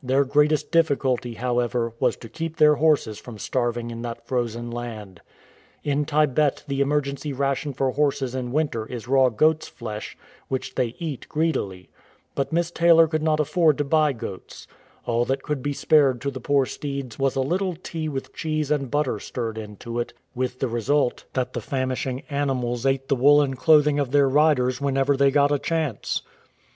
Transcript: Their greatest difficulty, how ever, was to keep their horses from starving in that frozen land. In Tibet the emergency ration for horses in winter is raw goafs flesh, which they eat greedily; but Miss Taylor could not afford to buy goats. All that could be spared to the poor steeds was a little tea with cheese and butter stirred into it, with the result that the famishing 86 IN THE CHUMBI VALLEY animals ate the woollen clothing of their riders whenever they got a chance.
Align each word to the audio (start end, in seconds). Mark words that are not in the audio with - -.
Their 0.00 0.24
greatest 0.24 0.70
difficulty, 0.70 1.34
how 1.34 1.58
ever, 1.58 1.92
was 1.98 2.16
to 2.18 2.28
keep 2.28 2.56
their 2.58 2.76
horses 2.76 3.18
from 3.18 3.36
starving 3.36 3.90
in 3.90 4.02
that 4.02 4.24
frozen 4.28 4.70
land. 4.70 5.20
In 5.82 6.04
Tibet 6.04 6.62
the 6.68 6.80
emergency 6.80 7.32
ration 7.32 7.72
for 7.72 7.90
horses 7.90 8.32
in 8.32 8.52
winter 8.52 8.86
is 8.86 9.08
raw 9.08 9.28
goafs 9.28 9.68
flesh, 9.68 10.16
which 10.46 10.76
they 10.76 10.94
eat 11.00 11.28
greedily; 11.28 11.90
but 12.36 12.52
Miss 12.52 12.70
Taylor 12.70 13.08
could 13.08 13.24
not 13.24 13.40
afford 13.40 13.76
to 13.78 13.84
buy 13.84 14.12
goats. 14.12 14.68
All 15.04 15.24
that 15.24 15.42
could 15.42 15.64
be 15.64 15.72
spared 15.72 16.20
to 16.20 16.30
the 16.30 16.38
poor 16.38 16.64
steeds 16.64 17.18
was 17.18 17.34
a 17.34 17.40
little 17.40 17.74
tea 17.74 18.08
with 18.08 18.32
cheese 18.32 18.70
and 18.70 18.88
butter 18.88 19.18
stirred 19.18 19.58
into 19.58 19.98
it, 19.98 20.12
with 20.32 20.60
the 20.60 20.68
result 20.68 21.24
that 21.32 21.54
the 21.54 21.60
famishing 21.60 22.18
86 22.18 22.30
IN 22.30 22.34
THE 22.36 22.40
CHUMBI 22.40 22.44
VALLEY 22.46 22.50
animals 22.50 22.86
ate 22.86 23.08
the 23.08 23.16
woollen 23.16 23.54
clothing 23.56 23.98
of 23.98 24.12
their 24.12 24.28
riders 24.28 24.80
whenever 24.80 25.16
they 25.16 25.32
got 25.32 25.50
a 25.50 25.58
chance. 25.58 26.22